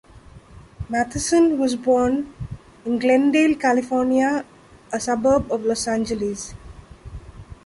Matheson 0.89 1.59
was 1.59 1.75
born 1.75 2.33
in 2.85 2.97
Glendale, 2.97 3.53
California, 3.53 4.43
a 4.91 4.99
suburb 4.99 5.51
of 5.51 5.61
Los 5.63 5.87
Angeles. 5.87 6.55